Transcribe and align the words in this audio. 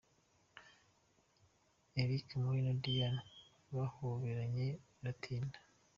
Eric 2.01 2.27
Mpore 2.41 2.59
na 2.67 2.73
Diane 2.83 3.21
bahoberanye 3.75 4.65
biratinda. 4.97 5.57